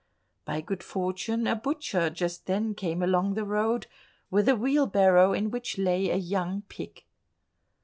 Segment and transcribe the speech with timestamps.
[0.45, 3.85] By good fortune a butcher just then came along the road
[4.31, 7.03] with a wheel barrow, in which lay a young pig.